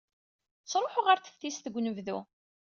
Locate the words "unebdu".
1.79-2.17